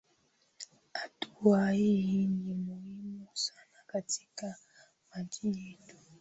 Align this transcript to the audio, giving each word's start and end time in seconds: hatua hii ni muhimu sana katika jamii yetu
hatua 0.93 1.71
hii 1.71 2.25
ni 2.27 2.53
muhimu 2.53 3.27
sana 3.33 3.83
katika 3.87 4.55
jamii 5.15 5.79
yetu 5.87 5.95